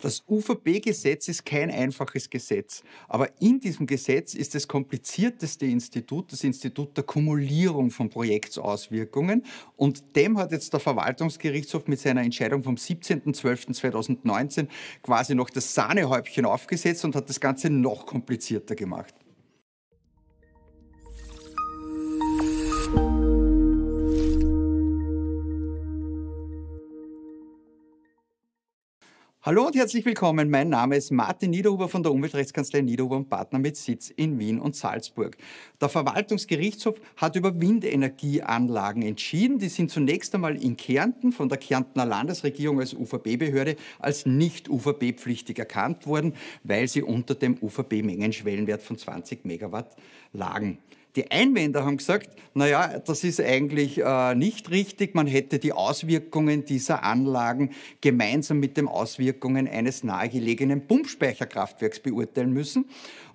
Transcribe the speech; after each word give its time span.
Das 0.00 0.24
UVB-Gesetz 0.26 1.28
ist 1.28 1.44
kein 1.44 1.70
einfaches 1.70 2.30
Gesetz, 2.30 2.82
aber 3.06 3.28
in 3.40 3.60
diesem 3.60 3.86
Gesetz 3.86 4.34
ist 4.34 4.54
das 4.54 4.66
komplizierteste 4.66 5.66
Institut 5.66 6.32
das 6.32 6.42
Institut 6.42 6.96
der 6.96 7.04
Kumulierung 7.04 7.90
von 7.90 8.08
Projektsauswirkungen 8.08 9.44
und 9.76 10.16
dem 10.16 10.38
hat 10.38 10.52
jetzt 10.52 10.72
der 10.72 10.80
Verwaltungsgerichtshof 10.80 11.86
mit 11.86 12.00
seiner 12.00 12.22
Entscheidung 12.22 12.62
vom 12.62 12.76
17.12.2019 12.76 14.68
quasi 15.02 15.34
noch 15.34 15.50
das 15.50 15.74
Sahnehäubchen 15.74 16.46
aufgesetzt 16.46 17.04
und 17.04 17.14
hat 17.14 17.28
das 17.28 17.40
Ganze 17.40 17.68
noch 17.68 18.06
komplizierter 18.06 18.74
gemacht. 18.74 19.14
Hallo 29.42 29.66
und 29.66 29.74
herzlich 29.74 30.04
willkommen. 30.04 30.50
Mein 30.50 30.68
Name 30.68 30.96
ist 30.96 31.10
Martin 31.12 31.48
Niederhuber 31.48 31.88
von 31.88 32.02
der 32.02 32.12
Umweltrechtskanzlei 32.12 32.82
Niederhuber 32.82 33.16
und 33.16 33.30
Partner 33.30 33.58
mit 33.58 33.74
Sitz 33.74 34.10
in 34.10 34.38
Wien 34.38 34.60
und 34.60 34.76
Salzburg. 34.76 35.38
Der 35.80 35.88
Verwaltungsgerichtshof 35.88 37.00
hat 37.16 37.36
über 37.36 37.58
Windenergieanlagen 37.58 39.00
entschieden. 39.00 39.58
Die 39.58 39.70
sind 39.70 39.90
zunächst 39.90 40.34
einmal 40.34 40.62
in 40.62 40.76
Kärnten 40.76 41.32
von 41.32 41.48
der 41.48 41.56
Kärntner 41.56 42.04
Landesregierung 42.04 42.80
als 42.80 42.92
UVB-Behörde 42.92 43.76
als 43.98 44.26
nicht 44.26 44.68
UVB-pflichtig 44.68 45.58
erkannt 45.58 46.06
worden, 46.06 46.34
weil 46.62 46.86
sie 46.86 47.02
unter 47.02 47.34
dem 47.34 47.56
UVB-Mengenschwellenwert 47.62 48.82
von 48.82 48.98
20 48.98 49.46
Megawatt 49.46 49.96
lagen. 50.34 50.76
Die 51.16 51.30
Einwender 51.30 51.84
haben 51.84 51.96
gesagt, 51.96 52.30
naja, 52.54 52.98
das 52.98 53.24
ist 53.24 53.40
eigentlich 53.40 53.98
äh, 53.98 54.34
nicht 54.34 54.70
richtig. 54.70 55.14
Man 55.14 55.26
hätte 55.26 55.58
die 55.58 55.72
Auswirkungen 55.72 56.64
dieser 56.64 57.02
Anlagen 57.02 57.70
gemeinsam 58.00 58.60
mit 58.60 58.76
den 58.76 58.86
Auswirkungen 58.86 59.68
eines 59.68 60.04
nahegelegenen 60.04 60.86
Pumpspeicherkraftwerks 60.86 62.00
beurteilen 62.00 62.52
müssen. 62.52 62.86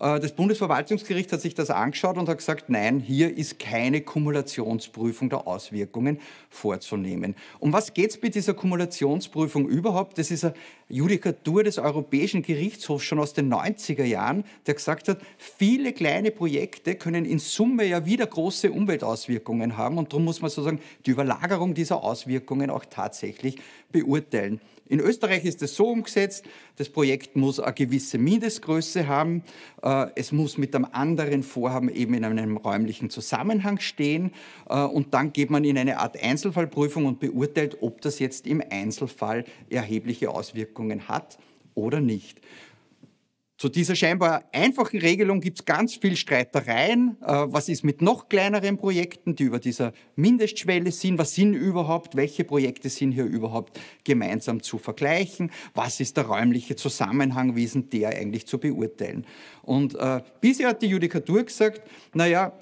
Äh, 0.00 0.20
das 0.20 0.32
Bundesverwaltungsgericht 0.32 1.32
hat 1.32 1.40
sich 1.40 1.54
das 1.54 1.70
angeschaut 1.70 2.18
und 2.18 2.28
hat 2.28 2.38
gesagt, 2.38 2.68
nein, 2.68 3.00
hier 3.00 3.34
ist 3.34 3.58
keine 3.58 4.02
Kumulationsprüfung 4.02 5.30
der 5.30 5.46
Auswirkungen 5.46 6.18
vorzunehmen. 6.50 7.34
Um 7.58 7.72
was 7.72 7.94
geht 7.94 8.10
es 8.10 8.18
bei 8.18 8.28
dieser 8.28 8.52
Kumulationsprüfung 8.52 9.66
überhaupt? 9.66 10.18
Das 10.18 10.30
ist 10.30 10.44
eine 10.44 10.54
Judikatur 10.88 11.64
des 11.64 11.78
Europäischen 11.78 12.42
Gerichtshofs 12.42 13.04
schon 13.04 13.18
aus 13.18 13.32
den 13.32 13.52
90er 13.52 14.04
Jahren, 14.04 14.44
der 14.66 14.74
gesagt 14.74 15.08
hat, 15.08 15.20
viele 15.38 15.92
kleine 15.92 16.30
Projekte 16.30 16.96
können 16.96 17.24
in 17.24 17.38
Summe 17.38 17.61
Summe 17.62 17.84
ja 17.84 18.04
wieder 18.04 18.26
große 18.26 18.72
Umweltauswirkungen 18.72 19.76
haben 19.76 19.96
und 19.96 20.12
darum 20.12 20.24
muss 20.24 20.42
man 20.42 20.50
sozusagen 20.50 20.80
die 21.06 21.12
Überlagerung 21.12 21.74
dieser 21.74 22.02
Auswirkungen 22.02 22.70
auch 22.70 22.84
tatsächlich 22.84 23.56
beurteilen. 23.92 24.60
In 24.88 24.98
Österreich 24.98 25.44
ist 25.44 25.62
es 25.62 25.76
so 25.76 25.86
umgesetzt, 25.86 26.44
das 26.74 26.88
Projekt 26.88 27.36
muss 27.36 27.60
eine 27.60 27.72
gewisse 27.72 28.18
Mindestgröße 28.18 29.06
haben, 29.06 29.44
äh, 29.80 30.06
es 30.16 30.32
muss 30.32 30.58
mit 30.58 30.74
einem 30.74 30.88
anderen 30.90 31.44
Vorhaben 31.44 31.88
eben 31.88 32.14
in 32.14 32.24
einem 32.24 32.56
räumlichen 32.56 33.10
Zusammenhang 33.10 33.78
stehen 33.78 34.32
äh, 34.68 34.82
und 34.82 35.14
dann 35.14 35.32
geht 35.32 35.50
man 35.50 35.62
in 35.62 35.78
eine 35.78 36.00
Art 36.00 36.20
Einzelfallprüfung 36.20 37.06
und 37.06 37.20
beurteilt, 37.20 37.76
ob 37.80 38.00
das 38.00 38.18
jetzt 38.18 38.44
im 38.48 38.60
Einzelfall 38.70 39.44
erhebliche 39.70 40.30
Auswirkungen 40.30 41.06
hat 41.06 41.38
oder 41.76 42.00
nicht. 42.00 42.40
Zu 43.62 43.68
dieser 43.68 43.94
scheinbar 43.94 44.42
einfachen 44.50 44.98
Regelung 44.98 45.40
gibt 45.40 45.60
es 45.60 45.64
ganz 45.64 45.94
viel 45.94 46.16
Streitereien. 46.16 47.16
Äh, 47.22 47.44
was 47.46 47.68
ist 47.68 47.84
mit 47.84 48.02
noch 48.02 48.28
kleineren 48.28 48.76
Projekten, 48.76 49.36
die 49.36 49.44
über 49.44 49.60
dieser 49.60 49.92
Mindestschwelle 50.16 50.90
sind? 50.90 51.16
Was 51.16 51.36
sind 51.36 51.54
überhaupt, 51.54 52.16
welche 52.16 52.42
Projekte 52.42 52.88
sind 52.88 53.12
hier 53.12 53.24
überhaupt 53.24 53.78
gemeinsam 54.02 54.64
zu 54.64 54.78
vergleichen? 54.78 55.52
Was 55.74 56.00
ist 56.00 56.16
der 56.16 56.24
räumliche 56.24 56.74
Zusammenhang? 56.74 57.54
Wie 57.54 57.62
ist 57.62 57.76
denn 57.76 57.88
der 57.88 58.08
eigentlich 58.08 58.48
zu 58.48 58.58
beurteilen? 58.58 59.24
Und 59.62 59.94
äh, 59.94 60.22
bisher 60.40 60.70
hat 60.70 60.82
die 60.82 60.88
Judikatur 60.88 61.44
gesagt, 61.44 61.82
naja, 62.14 62.52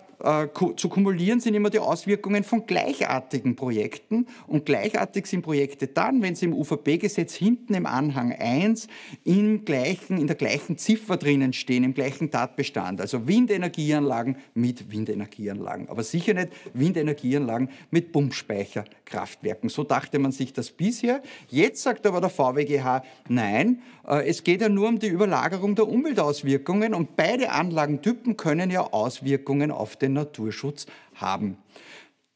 zu 0.76 0.88
kumulieren 0.88 1.40
sind 1.40 1.54
immer 1.54 1.70
die 1.70 1.78
Auswirkungen 1.78 2.44
von 2.44 2.66
gleichartigen 2.66 3.56
Projekten. 3.56 4.26
Und 4.46 4.66
gleichartig 4.66 5.26
sind 5.26 5.42
Projekte 5.42 5.86
dann, 5.86 6.20
wenn 6.20 6.34
sie 6.34 6.46
im 6.46 6.52
UVP-Gesetz 6.52 7.34
hinten 7.34 7.74
im 7.74 7.86
Anhang 7.86 8.32
1 8.32 8.88
im 9.24 9.64
gleichen, 9.64 10.18
in 10.18 10.26
der 10.26 10.36
gleichen 10.36 10.76
Ziffer 10.76 11.16
drinnen 11.16 11.52
stehen, 11.52 11.84
im 11.84 11.94
gleichen 11.94 12.30
Tatbestand. 12.30 13.00
Also 13.00 13.26
Windenergieanlagen 13.26 14.36
mit 14.54 14.90
Windenergieanlagen. 14.92 15.88
Aber 15.88 16.02
sicher 16.02 16.34
nicht 16.34 16.48
Windenergieanlagen 16.74 17.70
mit 17.90 18.12
Pumpspeicherkraftwerken. 18.12 19.70
So 19.70 19.84
dachte 19.84 20.18
man 20.18 20.32
sich 20.32 20.52
das 20.52 20.70
bisher. 20.70 21.22
Jetzt 21.48 21.82
sagt 21.82 22.06
aber 22.06 22.20
der 22.20 22.30
VWGH, 22.30 23.02
nein, 23.28 23.80
äh, 24.06 24.28
es 24.28 24.44
geht 24.44 24.60
ja 24.60 24.68
nur 24.68 24.88
um 24.88 24.98
die 24.98 25.08
Überlagerung 25.08 25.74
der 25.74 25.88
Umweltauswirkungen 25.88 26.94
und 26.94 27.16
beide 27.16 27.52
Anlagentypen 27.52 28.36
können 28.36 28.70
ja 28.70 28.82
Auswirkungen 28.82 29.70
auf 29.70 29.96
den 30.10 30.14
Naturschutz 30.14 30.86
haben. 31.14 31.56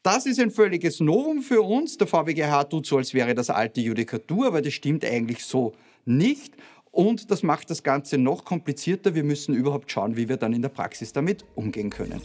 Das 0.03 0.25
ist 0.25 0.39
ein 0.39 0.51
völliges 0.51 0.99
Novum 0.99 1.41
für 1.41 1.61
uns. 1.61 1.97
Der 1.97 2.07
VWGH 2.07 2.65
tut 2.65 2.85
so, 2.85 2.97
als 2.97 3.13
wäre 3.13 3.33
das 3.33 3.49
alte 3.49 3.81
Judikatur, 3.81 4.47
aber 4.47 4.61
das 4.61 4.73
stimmt 4.73 5.03
eigentlich 5.03 5.43
so 5.43 5.73
nicht. 6.05 6.53
Und 6.91 7.31
das 7.31 7.43
macht 7.43 7.69
das 7.69 7.83
Ganze 7.83 8.17
noch 8.17 8.45
komplizierter. 8.45 9.15
Wir 9.15 9.23
müssen 9.23 9.53
überhaupt 9.55 9.91
schauen, 9.91 10.15
wie 10.15 10.29
wir 10.29 10.37
dann 10.37 10.53
in 10.53 10.61
der 10.61 10.69
Praxis 10.69 11.11
damit 11.11 11.43
umgehen 11.55 11.89
können. 11.89 12.21